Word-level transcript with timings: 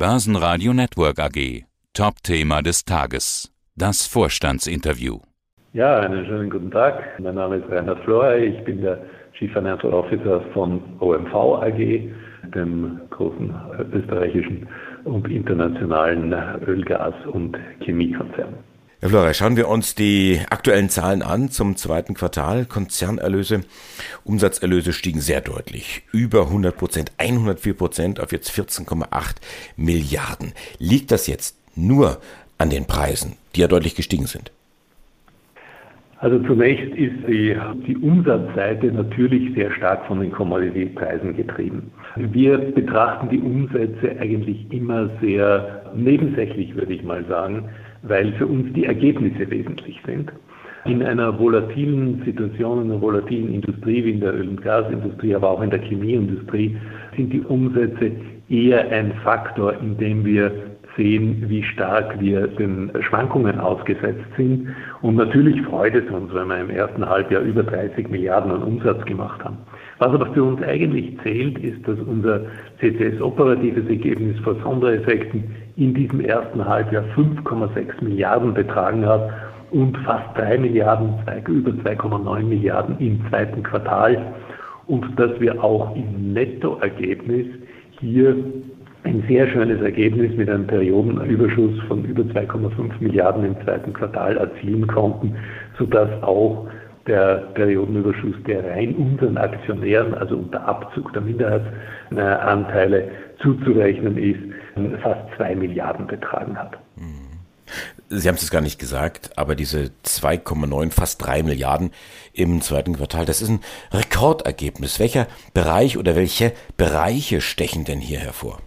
Börsenradio 0.00 0.72
Network 0.72 1.18
AG. 1.18 1.66
Top-Thema 1.92 2.62
des 2.62 2.86
Tages. 2.86 3.52
Das 3.76 4.06
Vorstandsinterview. 4.06 5.18
Ja, 5.74 5.98
einen 6.00 6.24
schönen 6.24 6.48
guten 6.48 6.70
Tag. 6.70 7.20
Mein 7.20 7.34
Name 7.34 7.56
ist 7.56 7.70
Reinhard 7.70 8.02
Florey. 8.04 8.46
Ich 8.46 8.64
bin 8.64 8.80
der 8.80 8.98
Chief 9.38 9.52
Financial 9.52 9.92
Officer 9.92 10.40
von 10.54 10.80
OMV 11.00 11.34
AG, 11.34 12.08
dem 12.54 12.98
großen 13.10 13.54
österreichischen 13.92 14.66
und 15.04 15.28
internationalen 15.28 16.32
Öl-, 16.66 16.86
Gas- 16.86 17.26
und 17.26 17.58
Chemiekonzern. 17.80 18.54
Herr 19.02 19.08
Flora, 19.08 19.32
schauen 19.32 19.56
wir 19.56 19.66
uns 19.68 19.94
die 19.94 20.40
aktuellen 20.50 20.90
Zahlen 20.90 21.22
an 21.22 21.48
zum 21.48 21.74
zweiten 21.76 22.12
Quartal. 22.12 22.66
Konzernerlöse, 22.66 23.62
Umsatzerlöse 24.24 24.92
stiegen 24.92 25.20
sehr 25.20 25.40
deutlich. 25.40 26.02
Über 26.12 26.42
100 26.42 26.76
Prozent, 26.76 27.12
104 27.16 27.72
Prozent 27.72 28.20
auf 28.20 28.30
jetzt 28.30 28.50
14,8 28.50 29.36
Milliarden. 29.78 30.52
Liegt 30.78 31.12
das 31.12 31.28
jetzt 31.28 31.56
nur 31.74 32.18
an 32.58 32.68
den 32.68 32.84
Preisen, 32.84 33.36
die 33.56 33.62
ja 33.62 33.68
deutlich 33.68 33.94
gestiegen 33.94 34.26
sind? 34.26 34.52
Also 36.18 36.38
zunächst 36.40 36.94
ist 36.94 37.26
die, 37.26 37.56
die 37.86 37.96
Umsatzseite 37.96 38.92
natürlich 38.92 39.54
sehr 39.54 39.72
stark 39.72 40.04
von 40.08 40.20
den 40.20 40.30
Kommoditätspreisen 40.30 41.34
getrieben. 41.34 41.90
Wir 42.16 42.58
betrachten 42.58 43.30
die 43.30 43.40
Umsätze 43.40 44.14
eigentlich 44.20 44.70
immer 44.70 45.08
sehr 45.22 45.90
nebensächlich, 45.94 46.74
würde 46.74 46.92
ich 46.92 47.02
mal 47.02 47.24
sagen 47.24 47.70
weil 48.02 48.32
für 48.32 48.46
uns 48.46 48.72
die 48.72 48.84
Ergebnisse 48.84 49.50
wesentlich 49.50 50.00
sind. 50.06 50.32
In 50.86 51.02
einer 51.02 51.38
volatilen 51.38 52.22
Situation, 52.24 52.82
in 52.82 52.90
einer 52.90 53.02
volatilen 53.02 53.52
Industrie 53.52 54.04
wie 54.04 54.12
in 54.12 54.20
der 54.20 54.34
Öl- 54.34 54.48
und 54.48 54.62
Gasindustrie, 54.62 55.34
aber 55.34 55.50
auch 55.50 55.62
in 55.62 55.70
der 55.70 55.82
Chemieindustrie, 55.82 56.76
sind 57.16 57.32
die 57.32 57.42
Umsätze 57.42 58.12
eher 58.48 58.90
ein 58.90 59.12
Faktor, 59.22 59.74
in 59.80 59.98
dem 59.98 60.24
wir 60.24 60.50
sehen, 60.96 61.44
wie 61.48 61.62
stark 61.62 62.20
wir 62.20 62.46
den 62.46 62.90
Schwankungen 63.00 63.58
ausgesetzt 63.58 64.24
sind. 64.36 64.68
Und 65.02 65.16
natürlich 65.16 65.60
freut 65.62 65.94
es 65.94 66.10
uns, 66.10 66.32
wenn 66.34 66.48
wir 66.48 66.60
im 66.60 66.70
ersten 66.70 67.06
Halbjahr 67.06 67.42
über 67.42 67.62
30 67.62 68.08
Milliarden 68.08 68.50
an 68.50 68.62
Umsatz 68.62 69.04
gemacht 69.04 69.42
haben. 69.44 69.58
Was 69.98 70.08
aber 70.08 70.32
für 70.32 70.44
uns 70.44 70.62
eigentlich 70.62 71.16
zählt, 71.22 71.58
ist, 71.58 71.86
dass 71.86 71.98
unser 72.00 72.42
CCS-operatives 72.80 73.86
Ergebnis 73.88 74.38
vor 74.40 74.56
Sondereffekten 74.62 75.44
in 75.76 75.94
diesem 75.94 76.20
ersten 76.20 76.64
Halbjahr 76.64 77.04
5,6 77.16 78.02
Milliarden 78.02 78.54
betragen 78.54 79.06
hat 79.06 79.30
und 79.70 79.96
fast 79.98 80.36
3 80.36 80.58
Milliarden, 80.58 81.14
über 81.48 81.70
2,9 81.70 82.42
Milliarden 82.42 82.98
im 82.98 83.20
zweiten 83.28 83.62
Quartal. 83.62 84.34
Und 84.86 85.18
dass 85.18 85.38
wir 85.40 85.62
auch 85.62 85.94
im 85.94 86.32
Nettoergebnis 86.32 87.46
hier 88.00 88.36
ein 89.04 89.24
sehr 89.28 89.48
schönes 89.48 89.80
Ergebnis 89.80 90.36
mit 90.36 90.50
einem 90.50 90.66
Periodenüberschuss 90.66 91.78
von 91.88 92.04
über 92.04 92.22
2,5 92.22 92.90
Milliarden 93.00 93.44
im 93.44 93.56
zweiten 93.64 93.92
Quartal 93.92 94.36
erzielen 94.36 94.86
konnten, 94.86 95.34
sodass 95.78 96.10
auch 96.22 96.66
der 97.10 97.48
Periodenüberschuss, 97.54 98.36
der 98.46 98.64
rein 98.64 98.94
unseren 98.94 99.36
Aktionären, 99.36 100.14
also 100.14 100.36
unter 100.36 100.64
Abzug 100.64 101.12
der 101.12 101.22
Minderheitsanteile 101.22 103.10
zuzurechnen 103.42 104.16
ist, 104.16 105.02
fast 105.02 105.20
zwei 105.36 105.56
Milliarden 105.56 106.06
betragen 106.06 106.56
hat. 106.56 106.78
Sie 108.08 108.28
haben 108.28 108.36
es 108.36 108.50
gar 108.50 108.60
nicht 108.60 108.78
gesagt, 108.78 109.30
aber 109.36 109.54
diese 109.54 109.90
2,9, 110.04 110.92
fast 110.92 111.24
drei 111.24 111.42
Milliarden 111.42 111.90
im 112.32 112.60
zweiten 112.60 112.94
Quartal, 112.96 113.24
das 113.24 113.42
ist 113.42 113.48
ein 113.48 113.60
Rekordergebnis. 113.92 114.98
Welcher 114.98 115.26
Bereich 115.54 115.98
oder 115.98 116.16
welche 116.16 116.52
Bereiche 116.76 117.40
stechen 117.40 117.84
denn 117.84 117.98
hier 118.00 118.18
hervor? 118.18 118.58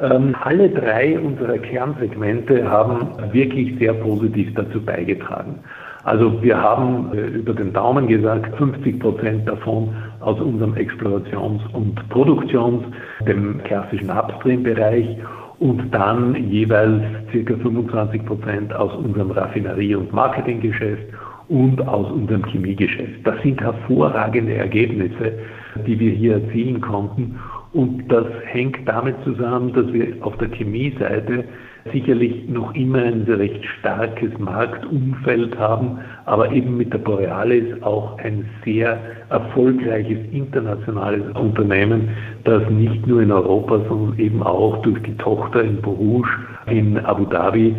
Ähm, 0.00 0.34
alle 0.40 0.70
drei 0.70 1.18
unserer 1.18 1.58
Kernsegmente 1.58 2.68
haben 2.68 3.32
wirklich 3.32 3.78
sehr 3.78 3.94
positiv 3.94 4.54
dazu 4.54 4.82
beigetragen. 4.82 5.60
Also 6.04 6.42
wir 6.42 6.60
haben 6.60 7.12
äh, 7.14 7.26
über 7.28 7.54
den 7.54 7.72
Daumen 7.72 8.06
gesagt, 8.06 8.54
50 8.56 9.00
Prozent 9.00 9.48
davon 9.48 9.94
aus 10.20 10.38
unserem 10.40 10.74
Explorations- 10.74 11.66
und 11.72 11.96
Produktions-, 12.10 12.84
dem 13.26 13.62
klassischen 13.64 14.10
Upstream-Bereich 14.10 15.16
und 15.58 15.94
dann 15.94 16.34
jeweils 16.50 17.02
circa 17.30 17.56
25 17.56 18.24
Prozent 18.26 18.74
aus 18.74 18.94
unserem 18.96 19.30
Raffinerie- 19.30 19.94
und 19.94 20.12
Marketinggeschäft 20.12 21.06
und 21.48 21.86
aus 21.86 22.10
unserem 22.10 22.44
Chemiegeschäft. 22.46 23.26
Das 23.26 23.40
sind 23.42 23.60
hervorragende 23.60 24.54
Ergebnisse, 24.54 25.38
die 25.86 25.98
wir 25.98 26.10
hier 26.10 26.34
erzielen 26.34 26.80
konnten. 26.80 27.38
Und 27.72 28.08
das 28.08 28.26
hängt 28.46 28.86
damit 28.86 29.16
zusammen, 29.24 29.72
dass 29.72 29.92
wir 29.92 30.14
auf 30.20 30.36
der 30.38 30.48
Chemieseite 30.50 31.44
sicherlich 31.92 32.48
noch 32.48 32.74
immer 32.74 32.98
ein 32.98 33.22
recht 33.22 33.64
starkes 33.78 34.30
Marktumfeld 34.38 35.58
haben, 35.58 35.98
aber 36.24 36.50
eben 36.50 36.76
mit 36.76 36.92
der 36.92 36.98
Borealis 36.98 37.82
auch 37.82 38.18
ein 38.18 38.48
sehr 38.64 38.98
erfolgreiches 39.28 40.18
internationales 40.32 41.24
Unternehmen, 41.36 42.08
das 42.44 42.68
nicht 42.70 43.06
nur 43.06 43.22
in 43.22 43.30
Europa, 43.30 43.80
sondern 43.88 44.18
eben 44.18 44.42
auch 44.42 44.80
durch 44.82 45.00
die 45.02 45.16
Tochter 45.16 45.62
in 45.62 45.80
Borouge 45.82 46.28
in 46.66 46.98
Abu 46.98 47.26
Dhabi 47.26 47.74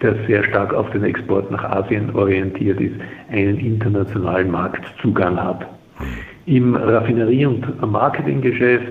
das 0.00 0.16
sehr 0.26 0.42
stark 0.44 0.72
auf 0.72 0.90
den 0.90 1.04
Export 1.04 1.50
nach 1.50 1.62
Asien 1.62 2.14
orientiert 2.14 2.80
ist, 2.80 2.94
einen 3.30 3.58
internationalen 3.58 4.50
Marktzugang 4.50 5.38
hat. 5.42 5.66
Im 6.46 6.74
Raffinerie- 6.74 7.44
und 7.44 7.92
Marketinggeschäft 7.92 8.88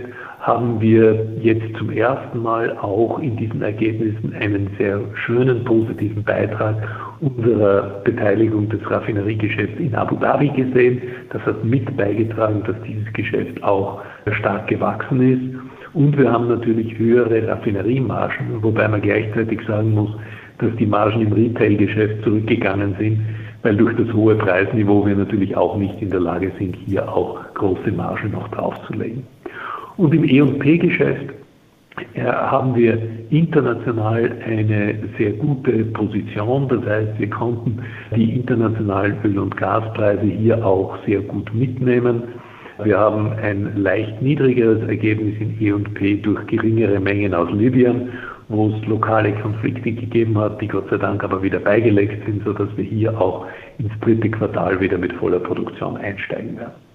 haben 0.50 0.82
wir 0.82 1.28
jetzt 1.44 1.78
zum 1.78 1.92
ersten 1.92 2.42
Mal 2.42 2.76
auch 2.80 3.20
in 3.20 3.38
diesen 3.38 3.62
Ergebnissen 3.62 4.34
einen 4.34 4.68
sehr 4.80 5.00
schönen 5.14 5.64
positiven 5.64 6.24
Beitrag 6.24 6.76
unserer 7.20 8.02
Beteiligung 8.04 8.68
des 8.68 8.82
Raffineriegeschäfts 8.90 9.80
in 9.80 9.94
Abu 9.94 10.16
Dhabi 10.16 10.48
gesehen. 10.50 11.04
Das 11.30 11.44
hat 11.44 11.64
mit 11.64 11.96
beigetragen, 11.96 12.64
dass 12.66 12.76
dieses 12.82 13.14
Geschäft 13.14 13.62
auch 13.64 14.02
stark 14.40 14.68
gewachsen 14.68 15.22
ist. 15.22 15.94
Und 15.94 16.18
wir 16.18 16.32
haben 16.32 16.48
natürlich 16.48 16.98
höhere 16.98 17.48
Raffineriemargen, 17.48 18.64
wobei 18.64 18.88
man 18.88 19.02
gleichzeitig 19.02 19.62
sagen 19.68 19.92
muss, 19.92 20.10
dass 20.58 20.76
die 20.78 20.88
Margen 20.88 21.22
im 21.22 21.32
Retail-Geschäft 21.32 22.24
zurückgegangen 22.24 22.96
sind, 22.98 23.20
weil 23.62 23.78
durch 23.78 23.96
das 23.98 24.12
hohe 24.16 24.34
Preisniveau 24.34 25.06
wir 25.06 25.16
natürlich 25.16 25.56
auch 25.56 25.78
nicht 25.78 26.02
in 26.02 26.10
der 26.10 26.22
Lage 26.22 26.52
sind, 26.58 26.76
hier 26.76 27.08
auch 27.08 27.38
große 27.54 27.92
Margen 27.92 28.32
noch 28.32 28.48
draufzulegen. 28.48 29.28
Und 30.00 30.14
im 30.14 30.24
E&P-Geschäft 30.24 31.34
äh, 32.14 32.24
haben 32.24 32.74
wir 32.74 32.98
international 33.32 34.32
eine 34.46 34.96
sehr 35.18 35.34
gute 35.34 35.84
Position. 35.92 36.70
Das 36.70 36.86
heißt, 36.86 37.20
wir 37.20 37.30
konnten 37.30 37.80
die 38.16 38.34
internationalen 38.34 39.18
Öl- 39.26 39.40
und 39.40 39.58
Gaspreise 39.58 40.26
hier 40.26 40.66
auch 40.66 40.98
sehr 41.06 41.20
gut 41.20 41.54
mitnehmen. 41.54 42.24
Wir 42.82 42.98
haben 42.98 43.34
ein 43.44 43.76
leicht 43.76 44.22
niedrigeres 44.22 44.88
Ergebnis 44.88 45.36
in 45.42 45.60
E&P 45.60 46.22
durch 46.22 46.48
geringere 46.48 47.02
Mengen 47.02 47.34
aus 47.34 47.52
Libyen, 47.52 48.10
wo 48.48 48.70
es 48.70 48.88
lokale 48.88 49.34
Konflikte 49.34 49.92
gegeben 49.92 50.38
hat, 50.38 50.62
die 50.62 50.70
Gott 50.70 50.90
sei 50.90 50.98
Dank 50.98 51.26
aber 51.26 51.44
wieder 51.44 51.60
beigelegt 51.60 52.26
sind, 52.26 52.42
sodass 52.46 52.70
wir 52.78 52.86
hier 52.86 53.20
auch 53.20 53.46
ins 53.80 53.92
dritte 54.00 54.30
Quartal 54.30 54.80
wieder 54.80 54.98
mit 54.98 55.12
voller 55.12 55.40
Produktion 55.40 55.98
einsteigen 55.98 56.56
werden. 56.58 56.89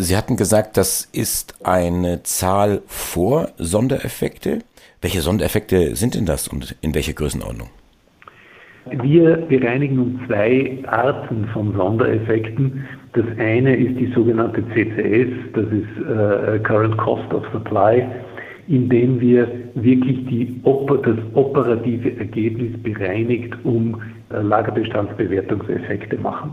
Sie 0.00 0.16
hatten 0.16 0.36
gesagt, 0.36 0.76
das 0.76 1.08
ist 1.12 1.66
eine 1.66 2.22
Zahl 2.22 2.82
vor 2.86 3.48
Sondereffekte. 3.58 4.60
Welche 5.02 5.22
Sondereffekte 5.22 5.96
sind 5.96 6.14
denn 6.14 6.24
das 6.24 6.46
und 6.46 6.76
in 6.82 6.94
welcher 6.94 7.14
Größenordnung? 7.14 7.68
Wir 9.02 9.36
bereinigen 9.36 9.98
um 9.98 10.20
zwei 10.26 10.78
Arten 10.86 11.48
von 11.52 11.74
Sondereffekten. 11.74 12.86
Das 13.14 13.24
eine 13.38 13.74
ist 13.74 13.98
die 13.98 14.12
sogenannte 14.14 14.62
CCS, 14.68 15.30
das 15.54 15.66
ist 15.66 16.06
äh, 16.06 16.60
Current 16.60 16.96
Cost 16.96 17.34
of 17.34 17.44
Supply, 17.52 18.06
indem 18.68 19.20
wir 19.20 19.50
wirklich 19.74 20.24
die, 20.26 20.62
das 20.62 21.18
operative 21.34 22.16
Ergebnis 22.18 22.80
bereinigt, 22.84 23.52
um 23.64 24.00
äh, 24.30 24.40
Lagerbestandsbewertungseffekte 24.42 26.18
machen. 26.18 26.52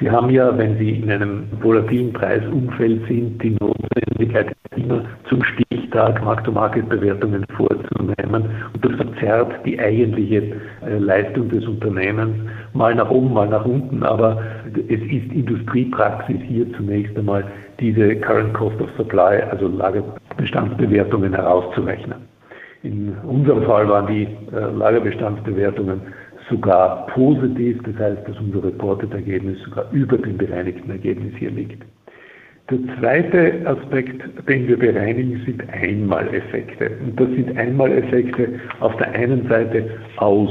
Sie 0.00 0.10
haben 0.10 0.30
ja, 0.30 0.56
wenn 0.56 0.78
Sie 0.78 0.90
in 0.90 1.10
einem 1.10 1.44
volatilen 1.60 2.12
Preisumfeld 2.12 3.06
sind, 3.08 3.42
die 3.42 3.56
Notwendigkeit 3.60 4.52
immer 4.76 5.04
zum 5.28 5.42
Stichtag 5.44 6.22
Markt-to-Market-Bewertungen 6.24 7.44
vorzunehmen. 7.56 8.50
Und 8.72 8.84
das 8.84 8.96
verzerrt 8.96 9.52
die 9.64 9.78
eigentliche 9.78 10.42
äh, 10.84 10.98
Leistung 10.98 11.48
des 11.48 11.66
Unternehmens 11.66 12.36
mal 12.72 12.94
nach 12.94 13.10
oben, 13.10 13.32
mal 13.32 13.48
nach 13.48 13.64
unten. 13.64 14.02
Aber 14.02 14.42
es 14.74 15.00
ist 15.00 15.32
Industriepraxis 15.32 16.40
hier 16.48 16.72
zunächst 16.74 17.16
einmal 17.16 17.44
diese 17.80 18.16
Current 18.16 18.54
Cost 18.54 18.80
of 18.80 18.88
Supply, 18.96 19.42
also 19.50 19.68
Lagerbestandsbewertungen 19.68 21.34
herauszurechnen. 21.34 22.32
In 22.82 23.14
unserem 23.24 23.62
Fall 23.64 23.88
waren 23.88 24.06
die 24.08 24.24
äh, 24.24 24.76
Lagerbestandsbewertungen 24.76 26.00
sogar 26.48 27.06
positiv, 27.08 27.80
das 27.84 27.96
heißt, 27.96 28.28
dass 28.28 28.38
unser 28.38 28.64
Reported-Ergebnis 28.64 29.60
sogar 29.62 29.86
über 29.92 30.18
dem 30.18 30.36
bereinigten 30.36 30.90
Ergebnis 30.90 31.32
hier 31.38 31.50
liegt. 31.50 31.82
Der 32.70 32.78
zweite 32.98 33.66
Aspekt, 33.66 34.22
den 34.48 34.68
wir 34.68 34.78
bereinigen, 34.78 35.42
sind 35.44 35.62
Einmaleffekte. 35.72 36.90
Und 37.04 37.20
das 37.20 37.28
sind 37.30 37.56
Einmaleffekte 37.58 38.48
auf 38.80 38.96
der 38.96 39.12
einen 39.12 39.48
Seite 39.48 39.90
aus 40.16 40.50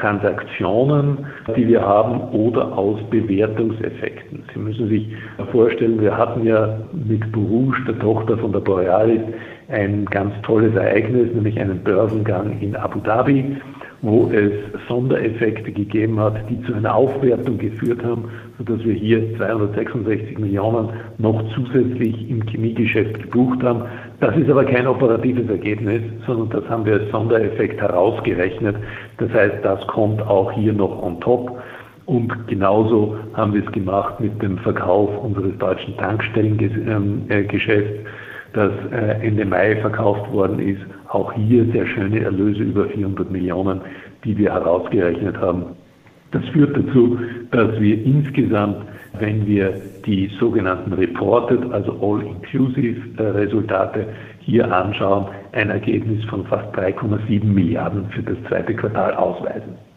Transaktionen, 0.00 1.26
die 1.56 1.68
wir 1.68 1.80
haben, 1.80 2.20
oder 2.32 2.76
aus 2.76 2.98
Bewertungseffekten. 3.10 4.42
Sie 4.52 4.58
müssen 4.58 4.88
sich 4.88 5.08
vorstellen, 5.52 6.00
wir 6.00 6.16
hatten 6.16 6.44
ja 6.44 6.80
mit 6.92 7.30
Borouge, 7.32 7.76
der 7.86 7.98
Tochter 7.98 8.36
von 8.38 8.52
der 8.52 8.60
Borealis, 8.60 9.20
ein 9.68 10.06
ganz 10.06 10.32
tolles 10.42 10.74
Ereignis, 10.74 11.32
nämlich 11.34 11.60
einen 11.60 11.82
Börsengang 11.84 12.58
in 12.60 12.74
Abu 12.74 13.00
Dhabi 13.00 13.56
wo 14.02 14.30
es 14.30 14.52
Sondereffekte 14.86 15.72
gegeben 15.72 16.20
hat, 16.20 16.48
die 16.48 16.62
zu 16.62 16.74
einer 16.74 16.94
Aufwertung 16.94 17.58
geführt 17.58 18.04
haben, 18.04 18.30
sodass 18.56 18.84
wir 18.84 18.94
hier 18.94 19.36
266 19.36 20.38
Millionen 20.38 20.90
noch 21.18 21.42
zusätzlich 21.54 22.30
im 22.30 22.46
Chemiegeschäft 22.46 23.20
gebucht 23.22 23.62
haben. 23.62 23.82
Das 24.20 24.36
ist 24.36 24.48
aber 24.48 24.64
kein 24.64 24.86
operatives 24.86 25.48
Ergebnis, 25.48 26.02
sondern 26.26 26.50
das 26.50 26.68
haben 26.70 26.86
wir 26.86 26.94
als 26.94 27.10
Sondereffekt 27.10 27.80
herausgerechnet. 27.80 28.76
Das 29.18 29.32
heißt, 29.32 29.64
das 29.64 29.84
kommt 29.88 30.22
auch 30.22 30.52
hier 30.52 30.72
noch 30.72 31.02
on 31.02 31.20
top. 31.20 31.60
Und 32.06 32.32
genauso 32.46 33.16
haben 33.34 33.52
wir 33.52 33.66
es 33.66 33.72
gemacht 33.72 34.20
mit 34.20 34.40
dem 34.40 34.58
Verkauf 34.58 35.10
unseres 35.18 35.58
deutschen 35.58 35.96
Tankstellengeschäfts, 35.98 38.08
das 38.54 38.72
äh, 38.92 39.26
Ende 39.26 39.44
Mai 39.44 39.76
verkauft 39.76 40.32
worden 40.32 40.58
ist 40.58 40.80
auch 41.08 41.32
hier 41.32 41.64
sehr 41.72 41.86
schöne 41.86 42.20
Erlöse 42.20 42.62
über 42.62 42.86
400 42.86 43.30
Millionen, 43.30 43.80
die 44.24 44.36
wir 44.36 44.52
herausgerechnet 44.52 45.38
haben. 45.38 45.64
Das 46.30 46.44
führt 46.48 46.76
dazu, 46.76 47.18
dass 47.50 47.80
wir 47.80 48.04
insgesamt, 48.04 48.76
wenn 49.18 49.46
wir 49.46 49.80
die 50.04 50.30
sogenannten 50.38 50.92
Reported, 50.92 51.72
also 51.72 51.92
All-Inclusive-Resultate 52.02 54.06
hier 54.40 54.70
anschauen, 54.72 55.26
ein 55.52 55.70
Ergebnis 55.70 56.22
von 56.26 56.44
fast 56.46 56.74
3,7 56.76 57.44
Milliarden 57.44 58.10
für 58.10 58.22
das 58.22 58.36
zweite 58.48 58.74
Quartal 58.74 59.14
ausweisen. 59.14 59.87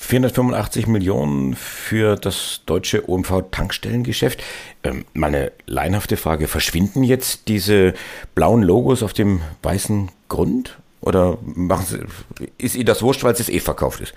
485 0.00 0.86
Millionen 0.86 1.54
für 1.54 2.16
das 2.16 2.62
deutsche 2.66 3.08
OMV-Tankstellengeschäft. 3.08 4.42
Ähm, 4.82 5.04
meine 5.14 5.52
leinhafte 5.66 6.16
Frage, 6.16 6.48
verschwinden 6.48 7.04
jetzt 7.04 7.48
diese 7.48 7.94
blauen 8.34 8.62
Logos 8.62 9.02
auf 9.02 9.12
dem 9.12 9.40
weißen 9.62 10.10
Grund? 10.28 10.78
Oder 11.00 11.38
machen 11.42 11.86
Sie, 11.86 12.46
ist 12.58 12.74
Ihnen 12.74 12.86
das 12.86 13.02
wurscht, 13.02 13.24
weil 13.24 13.32
es 13.32 13.48
eh 13.48 13.60
verkauft 13.60 14.00
ist? 14.00 14.14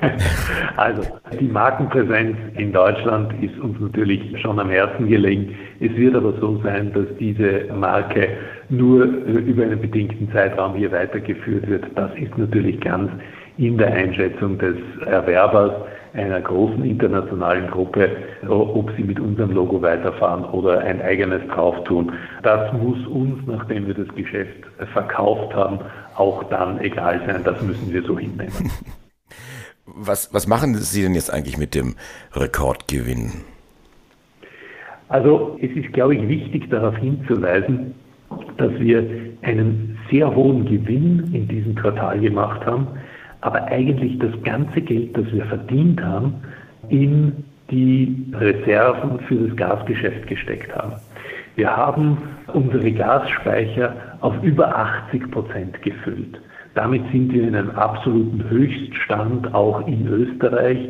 Also 0.76 1.02
die 1.38 1.48
Markenpräsenz 1.48 2.36
in 2.56 2.72
Deutschland 2.72 3.34
ist 3.42 3.58
uns 3.58 3.78
natürlich 3.80 4.40
schon 4.40 4.58
am 4.58 4.70
Herzen 4.70 5.08
gelegen. 5.08 5.54
Es 5.80 5.94
wird 5.94 6.14
aber 6.14 6.32
so 6.40 6.60
sein, 6.62 6.92
dass 6.94 7.04
diese 7.18 7.64
Marke 7.74 8.28
nur 8.70 9.04
äh, 9.04 9.32
über 9.32 9.64
einen 9.64 9.80
bedingten 9.80 10.30
Zeitraum 10.32 10.74
hier 10.74 10.90
weitergeführt 10.92 11.68
wird. 11.68 11.84
Das 11.96 12.10
ist 12.16 12.38
natürlich 12.38 12.80
ganz 12.80 13.10
in 13.58 13.78
der 13.78 13.92
Einschätzung 13.92 14.58
des 14.58 14.76
Erwerbers 15.06 15.72
einer 16.12 16.40
großen 16.40 16.84
internationalen 16.84 17.70
Gruppe, 17.70 18.10
ob 18.48 18.90
sie 18.96 19.04
mit 19.04 19.20
unserem 19.20 19.52
Logo 19.52 19.80
weiterfahren 19.80 20.44
oder 20.44 20.80
ein 20.80 21.00
eigenes 21.02 21.46
drauf 21.48 21.84
tun. 21.84 22.12
Das 22.42 22.72
muss 22.72 23.06
uns, 23.06 23.38
nachdem 23.46 23.86
wir 23.86 23.94
das 23.94 24.08
Geschäft 24.14 24.64
verkauft 24.92 25.54
haben, 25.54 25.78
auch 26.16 26.42
dann 26.44 26.80
egal 26.80 27.20
sein. 27.26 27.42
Das 27.44 27.62
müssen 27.62 27.92
wir 27.92 28.02
so 28.02 28.18
hinnehmen. 28.18 28.52
Was, 29.92 30.32
was 30.32 30.46
machen 30.46 30.74
Sie 30.76 31.02
denn 31.02 31.16
jetzt 31.16 31.32
eigentlich 31.32 31.58
mit 31.58 31.74
dem 31.74 31.96
Rekordgewinn? 32.32 33.32
Also 35.08 35.58
es 35.60 35.70
ist, 35.72 35.92
glaube 35.92 36.14
ich, 36.14 36.28
wichtig 36.28 36.70
darauf 36.70 36.96
hinzuweisen, 36.96 37.94
dass 38.56 38.70
wir 38.78 39.04
einen 39.42 39.98
sehr 40.08 40.32
hohen 40.32 40.64
Gewinn 40.64 41.34
in 41.34 41.48
diesem 41.48 41.74
Quartal 41.74 42.20
gemacht 42.20 42.64
haben 42.64 42.86
aber 43.40 43.64
eigentlich 43.66 44.18
das 44.18 44.32
ganze 44.42 44.80
Geld, 44.80 45.16
das 45.16 45.30
wir 45.32 45.44
verdient 45.46 46.02
haben, 46.02 46.34
in 46.88 47.44
die 47.70 48.32
Reserven 48.34 49.20
für 49.20 49.36
das 49.36 49.56
Gasgeschäft 49.56 50.26
gesteckt 50.26 50.74
haben. 50.74 50.94
Wir 51.56 51.74
haben 51.76 52.18
unsere 52.52 52.90
Gasspeicher 52.92 53.94
auf 54.20 54.34
über 54.42 54.76
80 54.76 55.30
Prozent 55.30 55.82
gefüllt. 55.82 56.40
Damit 56.74 57.02
sind 57.10 57.32
wir 57.32 57.48
in 57.48 57.54
einem 57.54 57.70
absoluten 57.70 58.48
Höchststand 58.48 59.52
auch 59.54 59.86
in 59.86 60.06
Österreich 60.06 60.88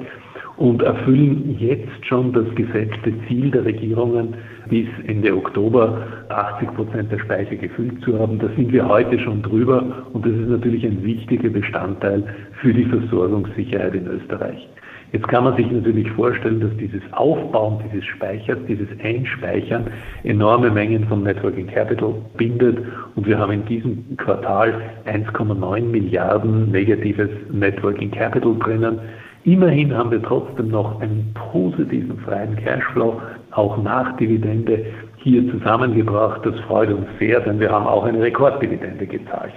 und 0.60 0.82
erfüllen 0.82 1.56
jetzt 1.58 2.04
schon 2.06 2.34
das 2.34 2.44
gesetzte 2.54 3.14
Ziel 3.26 3.50
der 3.50 3.64
Regierungen, 3.64 4.34
bis 4.68 4.86
Ende 5.06 5.34
Oktober 5.34 6.06
80 6.28 6.74
Prozent 6.74 7.10
der 7.10 7.18
Speicher 7.18 7.56
gefüllt 7.56 8.02
zu 8.04 8.18
haben. 8.18 8.38
Da 8.38 8.48
sind 8.54 8.70
wir 8.70 8.86
heute 8.86 9.18
schon 9.18 9.40
drüber 9.40 10.04
und 10.12 10.26
das 10.26 10.32
ist 10.32 10.50
natürlich 10.50 10.84
ein 10.84 11.02
wichtiger 11.02 11.48
Bestandteil 11.48 12.22
für 12.60 12.74
die 12.74 12.84
Versorgungssicherheit 12.84 13.94
in 13.94 14.06
Österreich. 14.06 14.68
Jetzt 15.12 15.28
kann 15.28 15.44
man 15.44 15.56
sich 15.56 15.68
natürlich 15.70 16.10
vorstellen, 16.10 16.60
dass 16.60 16.76
dieses 16.76 17.00
Aufbauen 17.12 17.82
dieses 17.86 18.04
Speichers, 18.04 18.58
dieses 18.68 18.88
Einspeichern 19.02 19.86
enorme 20.24 20.70
Mengen 20.70 21.06
von 21.06 21.22
Networking 21.22 21.68
Capital 21.68 22.14
bindet 22.36 22.80
und 23.16 23.26
wir 23.26 23.38
haben 23.38 23.52
in 23.52 23.64
diesem 23.64 24.14
Quartal 24.18 24.74
1,9 25.06 25.80
Milliarden 25.84 26.70
negatives 26.70 27.30
Networking 27.50 28.10
Capital 28.10 28.54
drinnen. 28.58 29.00
Immerhin 29.44 29.96
haben 29.96 30.10
wir 30.10 30.22
trotzdem 30.22 30.68
noch 30.68 31.00
einen 31.00 31.34
positiven 31.52 32.18
freien 32.18 32.56
Cashflow, 32.56 33.20
auch 33.52 33.82
nach 33.82 34.16
Dividende, 34.18 34.84
hier 35.16 35.50
zusammengebracht. 35.50 36.44
Das 36.44 36.58
freut 36.60 36.90
uns 36.90 37.06
sehr, 37.18 37.40
denn 37.40 37.58
wir 37.58 37.70
haben 37.70 37.86
auch 37.86 38.04
eine 38.04 38.20
Rekorddividende 38.20 39.06
gezahlt. 39.06 39.52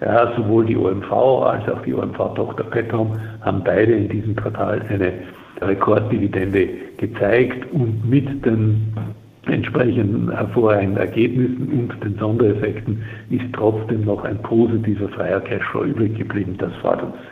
Ja, 0.00 0.32
sowohl 0.36 0.66
die 0.66 0.76
OMV 0.76 1.12
als 1.12 1.68
auch 1.68 1.82
die 1.82 1.94
OMV-Tochter 1.94 2.64
Petrom 2.64 3.18
haben 3.42 3.62
beide 3.62 3.92
in 3.92 4.08
diesem 4.08 4.34
Quartal 4.34 4.82
eine 4.88 5.12
Rekorddividende 5.60 6.68
gezeigt 6.96 7.70
und 7.72 8.08
mit 8.08 8.44
den 8.44 8.94
entsprechenden 9.46 10.30
hervorragenden 10.30 10.96
Ergebnissen 10.96 11.68
und 11.68 12.04
den 12.04 12.18
Sondereffekten 12.18 13.02
ist 13.30 13.52
trotzdem 13.52 14.04
noch 14.04 14.24
ein 14.24 14.40
positiver 14.42 15.08
freier 15.10 15.40
Cashflow 15.40 15.84
übrig 15.84 16.16
geblieben. 16.16 16.56
Das 16.58 16.72
freut 16.76 17.02
uns 17.02 17.14
sehr. 17.14 17.29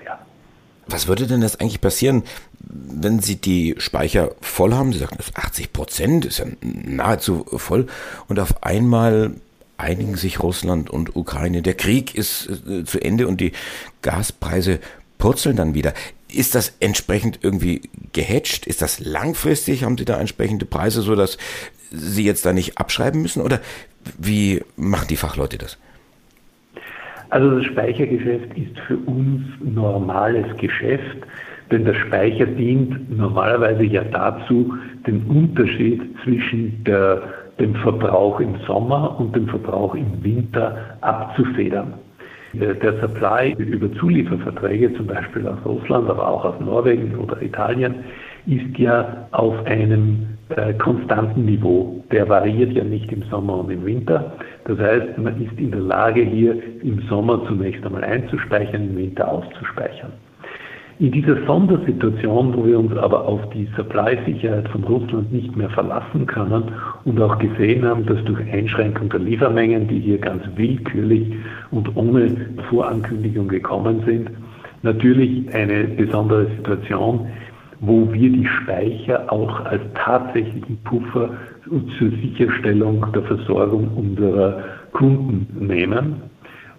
Was 0.89 1.07
würde 1.07 1.27
denn 1.27 1.43
jetzt 1.43 1.61
eigentlich 1.61 1.81
passieren, 1.81 2.23
wenn 2.61 3.21
Sie 3.21 3.37
die 3.37 3.75
Speicher 3.79 4.35
voll 4.41 4.73
haben? 4.73 4.93
Sie 4.93 4.99
sagen, 4.99 5.17
das 5.19 5.29
ist 5.29 5.37
80 5.37 5.73
Prozent, 5.73 6.25
ist 6.25 6.39
ja 6.39 6.47
nahezu 6.63 7.45
voll. 7.45 7.87
Und 8.27 8.41
auf 8.41 8.63
einmal 8.63 9.33
einigen 9.77 10.17
sich 10.17 10.41
Russland 10.41 10.91
und 10.91 11.15
Ukraine. 11.15 11.63
Der 11.63 11.75
Krieg 11.75 12.15
ist 12.15 12.49
äh, 12.67 12.85
zu 12.85 13.01
Ende 13.01 13.29
und 13.29 13.41
die 13.41 13.53
Gaspreise 14.03 14.81
purzeln 15.19 15.57
dann 15.57 15.75
wieder. 15.75 15.95
Ist 16.31 16.55
das 16.55 16.73
entsprechend 16.81 17.41
irgendwie 17.43 17.83
gehatcht? 18.13 18.67
Ist 18.67 18.83
das 18.83 18.99
langfristig? 18.99 19.85
Haben 19.85 19.99
Sie 19.99 20.05
da 20.05 20.19
entsprechende 20.19 20.67
Preise, 20.67 21.03
sodass 21.03 21.39
Sie 21.91 22.25
jetzt 22.25 22.45
da 22.45 22.53
nicht 22.53 22.79
abschreiben 22.79 23.23
müssen? 23.23 23.41
Oder 23.41 23.61
wie 24.19 24.63
machen 24.77 25.09
die 25.09 25.17
Fachleute 25.17 25.59
das? 25.59 25.79
Also 27.31 27.57
das 27.57 27.65
Speichergeschäft 27.67 28.57
ist 28.57 28.79
für 28.87 28.97
uns 28.97 29.43
normales 29.61 30.47
Geschäft, 30.57 31.19
denn 31.71 31.85
der 31.85 31.95
Speicher 31.95 32.47
dient 32.47 33.17
normalerweise 33.17 33.85
ja 33.85 34.03
dazu, 34.05 34.75
den 35.07 35.23
Unterschied 35.25 36.03
zwischen 36.25 36.83
der, 36.85 37.23
dem 37.61 37.75
Verbrauch 37.77 38.41
im 38.41 38.57
Sommer 38.67 39.19
und 39.21 39.37
dem 39.37 39.47
Verbrauch 39.49 39.95
im 39.95 40.23
Winter 40.23 40.97
abzufedern. 41.03 41.95
Der 42.55 43.01
Supply 43.01 43.53
über 43.59 43.93
Zulieferverträge, 43.93 44.95
zum 44.95 45.07
Beispiel 45.07 45.47
aus 45.47 45.59
Russland, 45.67 46.09
aber 46.09 46.27
auch 46.27 46.45
aus 46.47 46.61
Norwegen 46.61 47.15
oder 47.19 47.43
Italien, 47.43 47.97
ist 48.47 48.79
ja 48.79 49.29
auf 49.33 49.55
einem 49.67 50.39
äh, 50.49 50.73
konstanten 50.75 51.45
Niveau. 51.45 52.03
Der 52.11 52.27
variiert 52.27 52.73
ja 52.73 52.85
nicht 52.85 53.13
im 53.13 53.23
Sommer 53.25 53.59
und 53.59 53.71
im 53.71 53.85
Winter. 53.85 54.33
Das 54.69 54.79
heißt, 54.79 55.17
man 55.17 55.43
ist 55.43 55.59
in 55.59 55.71
der 55.71 55.81
Lage, 55.81 56.21
hier 56.21 56.55
im 56.83 57.01
Sommer 57.09 57.43
zunächst 57.47 57.85
einmal 57.87 58.05
einzuspeichern, 58.05 58.91
im 58.91 58.97
Winter 58.99 59.27
auszuspeichern. 59.27 60.13
In 60.99 61.11
dieser 61.11 61.43
Sondersituation, 61.47 62.55
wo 62.55 62.67
wir 62.67 62.79
uns 62.79 62.95
aber 62.99 63.27
auf 63.27 63.41
die 63.51 63.67
Supply-Sicherheit 63.77 64.69
von 64.69 64.85
Russland 64.85 65.33
nicht 65.33 65.57
mehr 65.57 65.71
verlassen 65.71 66.27
können 66.27 66.65
und 67.07 67.19
auch 67.23 67.39
gesehen 67.39 67.87
haben, 67.87 68.05
dass 68.05 68.23
durch 68.25 68.41
Einschränkung 68.53 69.09
der 69.09 69.21
Liefermengen, 69.21 69.89
die 69.89 70.01
hier 70.01 70.19
ganz 70.19 70.43
willkürlich 70.57 71.33
und 71.71 71.97
ohne 71.97 72.37
Vorankündigung 72.69 73.49
gekommen 73.49 74.03
sind, 74.05 74.31
natürlich 74.83 75.49
eine 75.55 75.85
besondere 75.85 76.47
Situation 76.57 77.27
wo 77.81 78.13
wir 78.13 78.31
die 78.31 78.47
Speicher 78.47 79.33
auch 79.33 79.65
als 79.65 79.83
tatsächlichen 79.95 80.79
Puffer 80.85 81.31
zur 81.99 82.11
Sicherstellung 82.11 83.05
der 83.13 83.23
Versorgung 83.23 83.89
unserer 83.97 84.63
Kunden 84.93 85.67
nehmen 85.67 86.23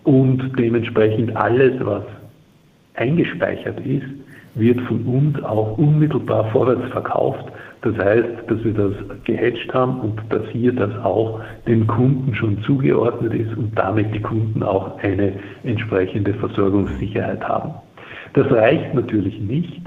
und 0.03 0.51
dementsprechend 0.57 1.35
alles, 1.35 1.73
was 1.85 2.03
eingespeichert 2.95 3.79
ist, 3.85 4.07
wird 4.55 4.81
von 4.81 5.05
uns 5.05 5.41
auch 5.43 5.77
unmittelbar 5.77 6.49
vorwärts 6.51 6.89
verkauft. 6.91 7.45
Das 7.81 7.97
heißt, 7.97 8.27
dass 8.47 8.63
wir 8.63 8.73
das 8.73 8.93
gehatcht 9.23 9.73
haben 9.73 10.01
und 10.01 10.21
dass 10.29 10.45
hier 10.49 10.73
das 10.73 10.91
auch 11.03 11.39
den 11.67 11.87
Kunden 11.87 12.33
schon 12.35 12.61
zugeordnet 12.63 13.33
ist 13.33 13.55
und 13.55 13.77
damit 13.77 14.13
die 14.13 14.21
Kunden 14.21 14.63
auch 14.63 14.97
eine 15.01 15.33
entsprechende 15.63 16.33
Versorgungssicherheit 16.33 17.47
haben. 17.47 17.73
Das 18.33 18.51
reicht 18.51 18.93
natürlich 18.93 19.39
nicht, 19.39 19.81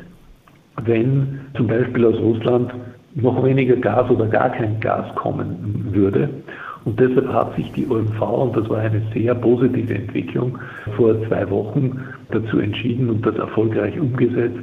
wenn 0.84 1.40
zum 1.56 1.66
Beispiel 1.66 2.04
aus 2.06 2.18
Russland 2.18 2.72
noch 3.14 3.44
weniger 3.44 3.76
Gas 3.76 4.10
oder 4.10 4.26
gar 4.26 4.50
kein 4.50 4.80
Gas 4.80 5.14
kommen 5.16 5.88
würde. 5.92 6.28
Und 6.84 6.98
deshalb 6.98 7.32
hat 7.32 7.54
sich 7.56 7.70
die 7.72 7.86
OMV, 7.86 8.20
und 8.20 8.56
das 8.56 8.68
war 8.68 8.78
eine 8.78 9.02
sehr 9.14 9.34
positive 9.34 9.94
Entwicklung, 9.94 10.58
vor 10.96 11.14
zwei 11.28 11.48
Wochen 11.50 12.00
dazu 12.30 12.58
entschieden 12.58 13.08
und 13.08 13.24
das 13.24 13.36
erfolgreich 13.36 13.98
umgesetzt, 14.00 14.58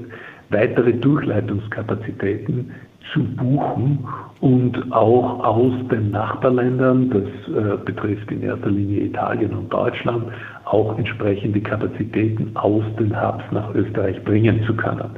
weitere 0.49 0.93
Durchleitungskapazitäten 0.93 2.71
zu 3.13 3.23
buchen 3.23 3.99
und 4.41 4.91
auch 4.91 5.43
aus 5.43 5.73
den 5.89 6.11
Nachbarländern, 6.11 7.09
das 7.09 7.55
äh, 7.55 7.77
betrifft 7.83 8.29
in 8.31 8.43
erster 8.43 8.69
Linie 8.69 9.05
Italien 9.05 9.53
und 9.53 9.71
Deutschland, 9.71 10.25
auch 10.65 10.97
entsprechende 10.97 11.61
Kapazitäten 11.61 12.51
aus 12.55 12.83
den 12.99 13.15
Hubs 13.15 13.43
nach 13.51 13.73
Österreich 13.73 14.21
bringen 14.25 14.61
zu 14.65 14.75
können. 14.75 15.09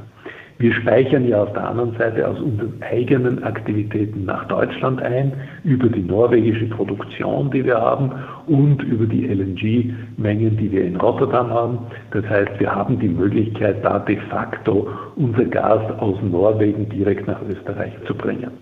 Wir 0.58 0.72
speichern 0.74 1.26
ja 1.26 1.42
auf 1.42 1.52
der 1.54 1.68
anderen 1.68 1.96
Seite 1.98 2.26
aus 2.26 2.38
unseren 2.38 2.74
eigenen 2.82 3.42
Aktivitäten 3.42 4.24
nach 4.24 4.46
Deutschland 4.48 5.02
ein, 5.02 5.32
über 5.64 5.88
die 5.88 6.02
norwegische 6.02 6.66
Produktion, 6.66 7.50
die 7.50 7.64
wir 7.64 7.80
haben 7.80 8.12
und 8.46 8.82
über 8.82 9.06
die 9.06 9.26
LNG-Mengen, 9.26 10.56
die 10.56 10.70
wir 10.70 10.84
in 10.84 10.96
Rotterdam 10.96 11.50
haben. 11.50 11.78
Das 12.12 12.24
heißt, 12.26 12.60
wir 12.60 12.72
haben 12.72 12.98
die 13.00 13.08
Möglichkeit, 13.08 13.84
da 13.84 13.98
de 13.98 14.18
facto 14.30 14.88
unser 15.16 15.44
Gas 15.46 15.98
aus 15.98 16.18
Norwegen 16.22 16.88
direkt 16.88 17.26
nach 17.26 17.40
Österreich 17.42 17.92
zu 18.06 18.14
bringen. 18.14 18.52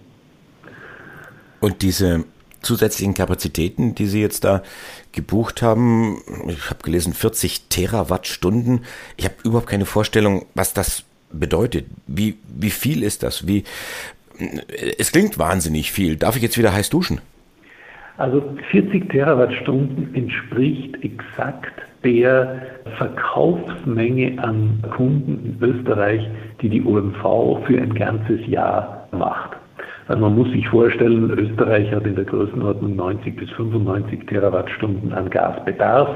Und 1.61 1.83
diese 1.83 2.25
zusätzlichen 2.63 3.15
Kapazitäten, 3.15 3.95
die 3.95 4.07
Sie 4.07 4.21
jetzt 4.21 4.45
da 4.45 4.63
gebucht 5.13 5.63
haben, 5.63 6.23
ich 6.49 6.71
habe 6.71 6.83
gelesen 6.83 7.13
40 7.13 7.69
Terawattstunden. 7.69 8.85
Ich 9.17 9.25
habe 9.25 9.35
überhaupt 9.45 9.69
keine 9.69 9.87
Vorstellung, 9.87 10.47
was 10.55 10.75
das 10.75 11.05
bedeutet. 11.33 11.87
Wie, 12.07 12.37
wie 12.49 12.71
viel 12.71 13.03
ist 13.03 13.23
das? 13.23 13.47
Wie, 13.47 13.65
es 14.99 15.13
klingt 15.13 15.39
wahnsinnig 15.39 15.93
viel. 15.93 16.17
Darf 16.17 16.37
ich 16.37 16.43
jetzt 16.43 16.59
wieder 16.59 16.73
heiß 16.73 16.91
duschen? 16.91 17.21
Also 18.17 18.43
40 18.71 19.09
Terawattstunden 19.09 20.15
entspricht 20.15 21.03
exakt 21.03 21.73
der 22.05 22.63
Verkaufsmenge 22.99 24.43
an 24.43 24.83
Kunden 24.95 25.57
in 25.59 25.69
Österreich, 25.69 26.29
die 26.61 26.69
die 26.69 26.85
OMV 26.85 27.67
für 27.67 27.81
ein 27.81 27.95
ganzes 27.95 28.47
Jahr 28.47 29.09
macht. 29.13 29.57
Also 30.09 30.23
man 30.23 30.35
muss 30.35 30.51
sich 30.51 30.69
vorstellen, 30.69 31.31
Österreich 31.31 31.91
hat 31.93 32.05
in 32.05 32.17
der 32.17 32.25
Größenordnung 32.25 32.97
90 32.97 33.37
bis 33.37 33.49
95 33.51 34.27
Terawattstunden 34.27 35.13
an 35.13 35.31
Gasbedarf. 35.31 36.09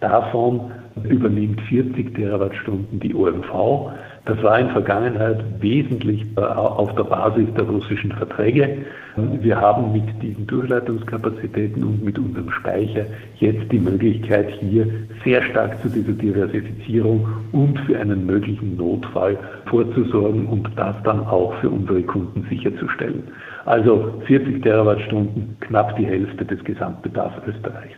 Davon 0.00 0.70
übernimmt 1.04 1.60
40 1.62 2.14
Terawattstunden 2.14 3.00
die 3.00 3.14
OMV. 3.14 3.92
Das 4.26 4.42
war 4.42 4.58
in 4.60 4.68
Vergangenheit 4.70 5.42
wesentlich 5.60 6.26
auf 6.36 6.94
der 6.94 7.04
Basis 7.04 7.48
der 7.56 7.64
russischen 7.64 8.12
Verträge. 8.12 8.84
Wir 9.16 9.58
haben 9.58 9.92
mit 9.92 10.22
diesen 10.22 10.46
Durchleitungskapazitäten 10.46 11.82
und 11.82 12.04
mit 12.04 12.18
unserem 12.18 12.50
Speicher 12.50 13.06
jetzt 13.38 13.72
die 13.72 13.78
Möglichkeit, 13.78 14.50
hier 14.60 14.86
sehr 15.24 15.42
stark 15.44 15.80
zu 15.82 15.88
dieser 15.88 16.12
Diversifizierung 16.12 17.26
und 17.52 17.78
für 17.80 17.98
einen 17.98 18.26
möglichen 18.26 18.76
Notfall 18.76 19.38
vorzusorgen 19.66 20.46
und 20.46 20.68
das 20.76 20.94
dann 21.02 21.26
auch 21.26 21.54
für 21.60 21.70
unsere 21.70 22.02
Kunden 22.02 22.46
sicherzustellen. 22.50 23.22
Also 23.64 24.20
40 24.26 24.62
Terawattstunden, 24.62 25.56
knapp 25.60 25.96
die 25.96 26.06
Hälfte 26.06 26.44
des 26.44 26.62
Gesamtbedarfs 26.64 27.36
Österreichs. 27.46 27.96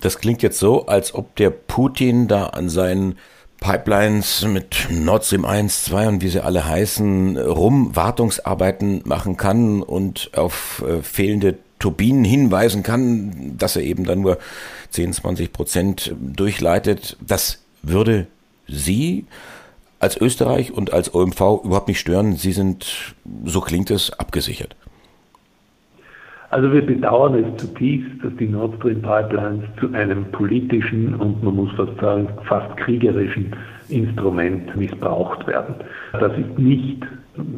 Das 0.00 0.18
klingt 0.18 0.42
jetzt 0.42 0.58
so, 0.58 0.86
als 0.86 1.14
ob 1.14 1.36
der 1.36 1.50
Putin 1.50 2.26
da 2.26 2.46
an 2.46 2.68
seinen 2.70 3.16
Pipelines 3.60 4.46
mit 4.46 4.88
Nord 4.90 5.24
Stream 5.24 5.44
1, 5.44 5.84
2 5.84 6.08
und 6.08 6.22
wie 6.22 6.28
sie 6.28 6.42
alle 6.42 6.66
heißen, 6.66 7.36
rum 7.36 7.94
Wartungsarbeiten 7.94 9.02
machen 9.04 9.36
kann 9.36 9.82
und 9.82 10.30
auf 10.34 10.82
äh, 10.86 11.02
fehlende 11.02 11.58
Turbinen 11.78 12.24
hinweisen 12.24 12.82
kann, 12.82 13.56
dass 13.58 13.76
er 13.76 13.82
eben 13.82 14.04
dann 14.04 14.20
nur 14.20 14.38
10, 14.90 15.12
20 15.12 15.52
Prozent 15.52 16.14
durchleitet. 16.18 17.16
Das 17.20 17.58
würde 17.82 18.26
Sie 18.66 19.26
als 19.98 20.16
Österreich 20.16 20.72
und 20.72 20.92
als 20.92 21.14
OMV 21.14 21.64
überhaupt 21.64 21.88
nicht 21.88 22.00
stören. 22.00 22.36
Sie 22.36 22.52
sind, 22.52 23.14
so 23.44 23.60
klingt 23.60 23.90
es, 23.90 24.10
abgesichert. 24.10 24.76
Also 26.50 26.72
wir 26.72 26.84
bedauern 26.84 27.34
es 27.34 27.56
zutiefst, 27.64 28.10
dass 28.22 28.34
die 28.36 28.48
Nord 28.48 28.74
Stream 28.76 29.00
Pipelines 29.02 29.64
zu 29.78 29.92
einem 29.92 30.24
politischen 30.32 31.14
und 31.14 31.42
man 31.44 31.54
muss 31.54 31.70
fast 31.72 31.98
sagen 32.00 32.28
fast 32.44 32.76
kriegerischen 32.76 33.54
Instrument 33.88 34.76
missbraucht 34.76 35.46
werden. 35.46 35.76
Das 36.12 36.32
ist 36.36 36.58
nicht 36.58 37.06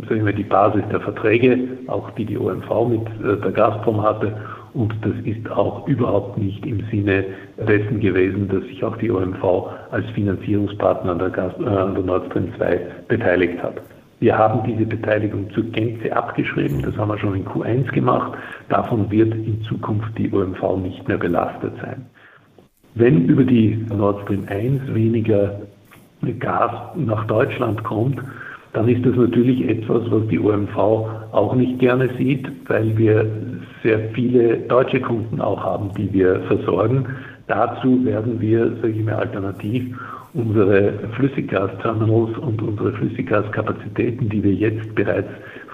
sagen 0.08 0.26
wir, 0.26 0.32
die 0.32 0.44
Basis 0.44 0.82
der 0.90 1.00
Verträge, 1.00 1.58
auch 1.86 2.10
die 2.10 2.24
die 2.24 2.38
OMV 2.38 2.88
mit 2.88 3.06
äh, 3.24 3.40
der 3.40 3.52
Gazprom 3.52 4.02
hatte. 4.02 4.36
Und 4.74 4.94
das 5.02 5.12
ist 5.24 5.50
auch 5.50 5.86
überhaupt 5.86 6.38
nicht 6.38 6.64
im 6.64 6.82
Sinne 6.90 7.24
dessen 7.58 8.00
gewesen, 8.00 8.48
dass 8.48 8.62
sich 8.64 8.82
auch 8.82 8.96
die 8.96 9.10
OMV 9.10 9.68
als 9.90 10.08
Finanzierungspartner 10.14 11.12
an 11.12 11.18
der, 11.18 11.30
Gas, 11.30 11.52
äh, 11.60 11.66
an 11.66 11.94
der 11.94 12.04
Nord 12.04 12.26
Stream 12.26 12.48
2 12.56 12.80
beteiligt 13.08 13.62
hat. 13.62 13.82
Wir 14.22 14.38
haben 14.38 14.62
diese 14.64 14.86
Beteiligung 14.86 15.50
zur 15.50 15.64
Gänze 15.64 16.14
abgeschrieben. 16.14 16.80
Das 16.80 16.96
haben 16.96 17.08
wir 17.08 17.18
schon 17.18 17.34
in 17.34 17.44
Q1 17.44 17.90
gemacht. 17.90 18.38
Davon 18.68 19.10
wird 19.10 19.34
in 19.34 19.60
Zukunft 19.62 20.16
die 20.16 20.32
OMV 20.32 20.76
nicht 20.76 21.08
mehr 21.08 21.18
belastet 21.18 21.72
sein. 21.82 22.06
Wenn 22.94 23.24
über 23.24 23.42
die 23.42 23.84
Nord 23.92 24.22
Stream 24.22 24.44
1 24.46 24.94
weniger 24.94 25.62
Gas 26.38 26.70
nach 26.94 27.26
Deutschland 27.26 27.82
kommt, 27.82 28.22
dann 28.74 28.86
ist 28.86 29.04
das 29.04 29.16
natürlich 29.16 29.68
etwas, 29.68 30.08
was 30.08 30.24
die 30.28 30.38
OMV 30.38 30.76
auch 30.76 31.56
nicht 31.56 31.80
gerne 31.80 32.08
sieht, 32.16 32.48
weil 32.68 32.96
wir 32.96 33.26
sehr 33.82 33.98
viele 34.10 34.58
deutsche 34.68 35.00
Kunden 35.00 35.40
auch 35.40 35.64
haben, 35.64 35.90
die 35.98 36.12
wir 36.12 36.42
versorgen. 36.42 37.06
Dazu 37.48 38.04
werden 38.04 38.40
wir, 38.40 38.70
sage 38.76 38.90
ich 38.90 39.04
mal, 39.04 39.16
alternativ 39.16 39.98
unsere 40.34 40.94
Flüssiggasterminals 41.16 42.38
und 42.38 42.62
unsere 42.62 42.92
Flüssiggaskapazitäten, 42.92 44.28
die 44.28 44.42
wir 44.42 44.54
jetzt 44.54 44.94
bereits 44.94 45.28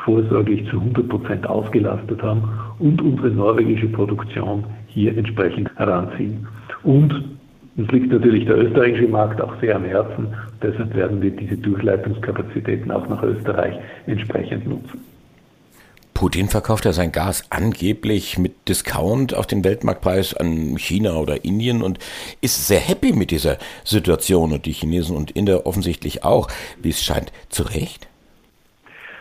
vorsorglich 0.04 0.68
zu 0.68 0.78
100 0.78 1.08
Prozent 1.08 1.46
ausgelastet 1.46 2.22
haben 2.22 2.42
und 2.78 3.00
unsere 3.00 3.30
norwegische 3.30 3.88
Produktion 3.88 4.64
hier 4.86 5.16
entsprechend 5.16 5.70
heranziehen. 5.76 6.46
Und 6.82 7.38
uns 7.76 7.90
liegt 7.92 8.10
natürlich 8.10 8.44
der 8.46 8.58
österreichische 8.58 9.08
Markt 9.08 9.40
auch 9.40 9.54
sehr 9.60 9.76
am 9.76 9.84
Herzen. 9.84 10.28
Deshalb 10.62 10.94
werden 10.96 11.22
wir 11.22 11.30
diese 11.30 11.56
Durchleitungskapazitäten 11.56 12.90
auch 12.90 13.08
nach 13.08 13.22
Österreich 13.22 13.78
entsprechend 14.06 14.66
nutzen. 14.66 15.00
Putin 16.18 16.48
verkauft 16.48 16.84
ja 16.84 16.92
sein 16.92 17.12
Gas 17.12 17.44
angeblich 17.50 18.38
mit 18.38 18.68
Discount 18.68 19.36
auf 19.36 19.46
den 19.46 19.62
Weltmarktpreis 19.62 20.34
an 20.34 20.76
China 20.76 21.14
oder 21.14 21.44
Indien 21.44 21.80
und 21.80 22.00
ist 22.40 22.66
sehr 22.66 22.80
happy 22.80 23.12
mit 23.12 23.30
dieser 23.30 23.56
Situation 23.84 24.50
und 24.50 24.66
die 24.66 24.72
Chinesen 24.72 25.16
und 25.16 25.30
Inder 25.30 25.64
offensichtlich 25.64 26.24
auch, 26.24 26.48
wie 26.82 26.88
es 26.88 27.04
scheint, 27.04 27.30
zu 27.50 27.62
Recht? 27.62 28.08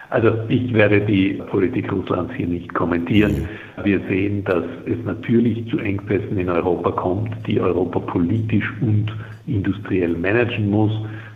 Also 0.10 0.32
ich 0.50 0.74
werde 0.74 1.02
die 1.02 1.34
Politik 1.52 1.92
Russlands 1.92 2.34
hier 2.34 2.48
nicht 2.48 2.74
kommentieren. 2.74 3.48
Wir 3.84 4.02
sehen, 4.10 4.44
dass 4.46 4.64
es 4.88 4.98
natürlich 5.06 5.70
zu 5.70 5.78
Engpässen 5.78 6.40
in 6.40 6.50
Europa 6.50 6.90
kommt, 6.94 7.30
die 7.46 7.62
Europa 7.62 8.00
politisch 8.00 8.74
und 8.82 9.16
industriell 9.46 10.18
managen 10.18 10.72
muss. 10.72 10.94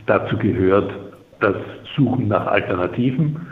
Dazu 0.08 0.36
gehört 0.40 0.92
das 1.40 1.58
Suchen 1.96 2.30
nach 2.30 2.48
Alternativen 2.48 3.51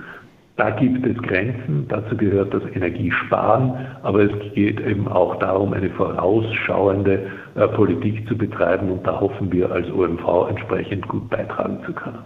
da 0.59 0.71
gibt 0.71 1.05
es 1.05 1.17
Grenzen, 1.23 1.85
dazu 1.87 2.17
gehört 2.17 2.53
das 2.53 2.63
Energiesparen, 2.75 3.73
aber 4.03 4.23
es 4.23 4.53
geht 4.53 4.81
eben 4.81 5.07
auch 5.07 5.39
darum, 5.39 5.71
eine 5.71 5.89
vorausschauende 5.91 7.27
äh, 7.55 7.67
Politik 7.69 8.27
zu 8.27 8.37
betreiben 8.37 8.91
und 8.91 9.07
da 9.07 9.21
hoffen 9.21 9.51
wir 9.53 9.71
als 9.71 9.89
OMV 9.89 10.49
entsprechend 10.49 11.07
gut 11.07 11.29
beitragen 11.29 11.79
zu 11.85 11.93
können. 11.93 12.19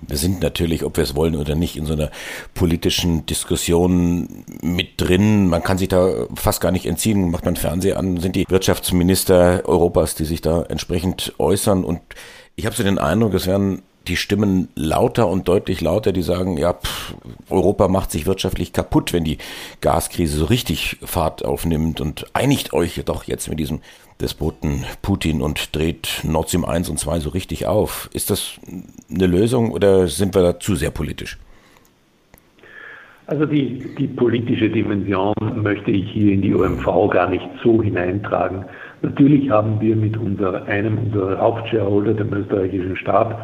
Wir 0.00 0.16
sind 0.16 0.42
natürlich, 0.42 0.84
ob 0.84 0.96
wir 0.96 1.04
es 1.04 1.14
wollen 1.14 1.36
oder 1.36 1.54
nicht, 1.54 1.76
in 1.76 1.84
so 1.84 1.92
einer 1.92 2.10
politischen 2.54 3.26
Diskussion 3.26 4.44
mit 4.62 4.92
drin. 4.96 5.48
Man 5.48 5.62
kann 5.62 5.78
sich 5.78 5.88
da 5.88 6.26
fast 6.34 6.60
gar 6.60 6.70
nicht 6.70 6.86
entziehen. 6.86 7.30
Macht 7.30 7.44
man 7.44 7.56
Fernseher 7.56 7.98
an, 7.98 8.16
sind 8.18 8.36
die 8.36 8.46
Wirtschaftsminister 8.48 9.62
Europas, 9.66 10.14
die 10.14 10.24
sich 10.24 10.40
da 10.40 10.62
entsprechend 10.62 11.34
äußern. 11.38 11.84
Und 11.84 12.00
ich 12.54 12.66
habe 12.66 12.76
so 12.76 12.84
den 12.84 12.98
Eindruck, 12.98 13.34
es 13.34 13.48
werden 13.48 13.82
die 14.08 14.16
Stimmen 14.16 14.68
lauter 14.74 15.28
und 15.28 15.48
deutlich 15.48 15.80
lauter, 15.80 16.12
die 16.12 16.22
sagen, 16.22 16.56
ja, 16.56 16.72
pff, 16.72 17.14
Europa 17.50 17.88
macht 17.88 18.10
sich 18.10 18.26
wirtschaftlich 18.26 18.72
kaputt, 18.72 19.12
wenn 19.12 19.24
die 19.24 19.38
Gaskrise 19.80 20.38
so 20.38 20.46
richtig 20.46 20.98
Fahrt 21.02 21.44
aufnimmt 21.44 22.00
und 22.00 22.26
einigt 22.32 22.72
euch 22.72 23.02
doch 23.04 23.24
jetzt 23.24 23.48
mit 23.48 23.60
diesem 23.60 23.80
Despoten 24.20 24.84
Putin 25.00 25.40
und 25.42 25.76
dreht 25.76 26.22
Nord 26.24 26.48
Stream 26.48 26.64
1 26.64 26.88
und 26.88 26.98
2 26.98 27.20
so 27.20 27.30
richtig 27.30 27.66
auf. 27.66 28.10
Ist 28.12 28.30
das 28.30 28.58
eine 29.12 29.26
Lösung 29.26 29.70
oder 29.70 30.08
sind 30.08 30.34
wir 30.34 30.42
da 30.42 30.58
zu 30.58 30.74
sehr 30.74 30.90
politisch? 30.90 31.38
Also 33.28 33.44
die, 33.44 33.94
die 33.98 34.06
politische 34.06 34.70
Dimension 34.70 35.34
möchte 35.56 35.90
ich 35.90 36.10
hier 36.10 36.32
in 36.32 36.40
die 36.40 36.54
OMV 36.54 37.10
gar 37.10 37.28
nicht 37.28 37.46
so 37.62 37.82
hineintragen. 37.82 38.64
Natürlich 39.02 39.50
haben 39.50 39.80
wir 39.80 39.94
mit 39.94 40.16
unser, 40.16 40.64
einem 40.64 40.96
unserer 40.98 41.38
Hauptshareholder, 41.38 42.14
dem 42.14 42.32
österreichischen 42.32 42.96
Staat, 42.96 43.38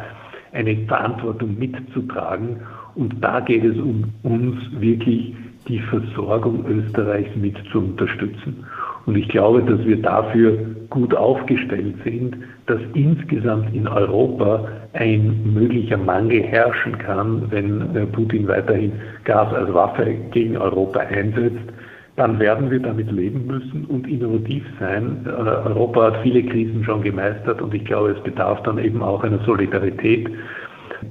eine 0.55 0.75
Verantwortung 0.87 1.57
mitzutragen. 1.59 2.57
Und 2.95 3.15
da 3.21 3.39
geht 3.41 3.63
es 3.63 3.77
um 3.77 4.05
uns 4.23 4.55
wirklich, 4.79 5.35
die 5.67 5.79
Versorgung 5.79 6.63
Österreichs 6.67 7.35
mit 7.35 7.57
zu 7.71 7.79
unterstützen. 7.79 8.63
Und 9.07 9.17
ich 9.17 9.27
glaube, 9.29 9.63
dass 9.63 9.83
wir 9.85 9.99
dafür 10.01 10.57
gut 10.89 11.13
aufgestellt 11.15 11.95
sind, 12.03 12.37
dass 12.67 12.79
insgesamt 12.93 13.73
in 13.73 13.87
Europa 13.87 14.67
ein 14.93 15.53
möglicher 15.53 15.97
Mangel 15.97 16.41
herrschen 16.43 16.97
kann, 16.99 17.43
wenn 17.49 17.95
äh, 17.95 18.05
Putin 18.05 18.47
weiterhin 18.47 18.93
Gas 19.23 19.53
als 19.53 19.73
Waffe 19.73 20.15
gegen 20.31 20.57
Europa 20.57 20.99
einsetzt 20.99 21.73
dann 22.15 22.39
werden 22.39 22.71
wir 22.71 22.79
damit 22.79 23.11
leben 23.11 23.45
müssen 23.45 23.85
und 23.85 24.07
innovativ 24.07 24.63
sein. 24.79 25.25
Äh, 25.25 25.29
Europa 25.29 26.03
hat 26.05 26.23
viele 26.23 26.43
Krisen 26.43 26.83
schon 26.83 27.01
gemeistert 27.01 27.61
und 27.61 27.73
ich 27.73 27.83
glaube, 27.85 28.11
es 28.11 28.23
bedarf 28.23 28.63
dann 28.63 28.77
eben 28.77 29.01
auch 29.01 29.23
einer 29.23 29.39
Solidarität 29.45 30.29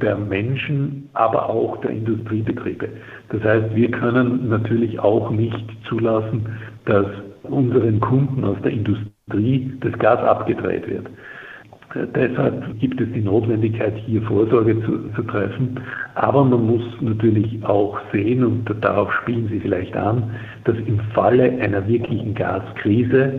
der 0.00 0.16
Menschen, 0.16 1.08
aber 1.12 1.48
auch 1.48 1.80
der 1.82 1.90
Industriebetriebe. 1.90 2.88
Das 3.28 3.42
heißt, 3.42 3.74
wir 3.74 3.90
können 3.90 4.48
natürlich 4.48 4.98
auch 4.98 5.30
nicht 5.30 5.64
zulassen, 5.88 6.46
dass 6.86 7.06
unseren 7.42 8.00
Kunden 8.00 8.44
aus 8.44 8.56
der 8.64 8.72
Industrie 8.72 9.72
das 9.80 9.92
Gas 9.98 10.20
abgedreht 10.20 10.88
wird. 10.88 11.06
Deshalb 11.94 12.78
gibt 12.80 13.00
es 13.00 13.08
die 13.12 13.20
Notwendigkeit, 13.20 13.94
hier 14.04 14.20
Vorsorge 14.22 14.80
zu, 14.82 15.10
zu, 15.14 15.22
treffen. 15.22 15.78
Aber 16.16 16.44
man 16.44 16.66
muss 16.66 16.82
natürlich 17.00 17.64
auch 17.64 17.98
sehen, 18.12 18.44
und 18.44 18.68
darauf 18.80 19.12
spielen 19.22 19.48
Sie 19.48 19.60
vielleicht 19.60 19.96
an, 19.96 20.30
dass 20.64 20.76
im 20.76 20.98
Falle 21.14 21.52
einer 21.60 21.86
wirklichen 21.86 22.34
Gaskrise 22.34 23.38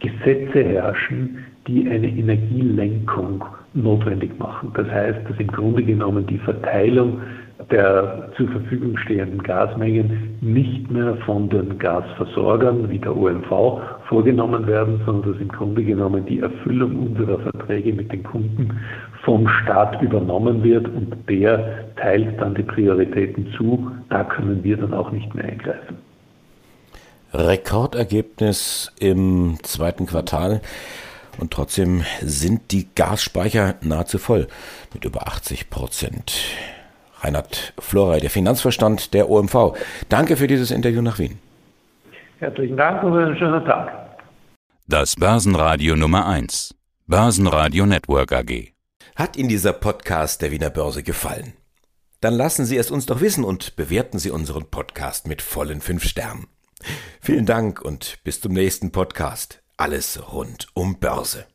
Gesetze 0.00 0.62
herrschen, 0.62 1.38
die 1.66 1.88
eine 1.88 2.08
Energielenkung 2.08 3.44
notwendig 3.72 4.38
machen. 4.38 4.72
Das 4.74 4.88
heißt, 4.88 5.20
dass 5.28 5.38
im 5.38 5.48
Grunde 5.48 5.82
genommen 5.82 6.26
die 6.26 6.38
Verteilung 6.38 7.20
der 7.70 8.30
zur 8.36 8.48
Verfügung 8.48 8.96
stehenden 8.98 9.42
Gasmengen 9.42 10.36
nicht 10.40 10.90
mehr 10.90 11.16
von 11.24 11.48
den 11.48 11.78
Gasversorgern 11.78 12.88
wie 12.90 12.98
der 12.98 13.16
OMV 13.16 13.80
vorgenommen 14.08 14.66
werden, 14.66 15.00
sondern 15.04 15.32
dass 15.32 15.40
im 15.40 15.48
Grunde 15.48 15.84
genommen 15.84 16.24
die 16.26 16.40
Erfüllung 16.40 17.08
unserer 17.08 17.38
Verträge 17.38 17.92
mit 17.92 18.12
den 18.12 18.22
Kunden 18.22 18.80
vom 19.24 19.48
Staat 19.48 20.00
übernommen 20.02 20.62
wird 20.62 20.86
und 20.88 21.16
der 21.28 21.94
teilt 21.96 22.40
dann 22.40 22.54
die 22.54 22.62
Prioritäten 22.62 23.52
zu. 23.56 23.90
Da 24.08 24.24
können 24.24 24.62
wir 24.62 24.76
dann 24.76 24.94
auch 24.94 25.10
nicht 25.10 25.34
mehr 25.34 25.44
eingreifen. 25.44 25.96
Rekordergebnis 27.32 28.92
im 28.98 29.58
zweiten 29.62 30.06
Quartal. 30.06 30.60
Und 31.38 31.50
trotzdem 31.50 32.02
sind 32.22 32.72
die 32.72 32.88
Gasspeicher 32.94 33.74
nahezu 33.82 34.18
voll 34.18 34.46
mit 34.94 35.04
über 35.04 35.26
80 35.28 35.68
Prozent. 35.68 36.32
Reinhard 37.20 37.74
Florey, 37.78 38.20
der 38.20 38.30
Finanzverstand 38.30 39.12
der 39.12 39.28
OMV. 39.28 39.76
Danke 40.08 40.36
für 40.36 40.46
dieses 40.46 40.70
Interview 40.70 41.02
nach 41.02 41.18
Wien. 41.18 41.38
Herzlichen 42.38 42.76
Dank 42.76 43.02
und 43.02 43.16
einen 43.16 43.36
schönen 43.38 43.64
Tag. 43.64 44.18
Das 44.86 45.16
Börsenradio 45.16 45.96
Nummer 45.96 46.26
1. 46.26 46.74
Börsenradio 47.06 47.86
Network 47.86 48.32
AG. 48.32 48.74
Hat 49.14 49.38
Ihnen 49.38 49.48
dieser 49.48 49.72
Podcast 49.72 50.42
der 50.42 50.50
Wiener 50.50 50.68
Börse 50.68 51.02
gefallen? 51.02 51.54
Dann 52.20 52.34
lassen 52.34 52.66
Sie 52.66 52.76
es 52.76 52.90
uns 52.90 53.06
doch 53.06 53.22
wissen 53.22 53.42
und 53.42 53.76
bewerten 53.76 54.18
Sie 54.18 54.30
unseren 54.30 54.70
Podcast 54.70 55.26
mit 55.26 55.40
vollen 55.40 55.80
fünf 55.80 56.04
Sternen. 56.04 56.46
Vielen 57.22 57.46
Dank 57.46 57.80
und 57.80 58.18
bis 58.22 58.42
zum 58.42 58.52
nächsten 58.52 58.92
Podcast. 58.92 59.62
Alles 59.78 60.20
rund 60.30 60.66
um 60.74 60.98
Börse. 60.98 61.46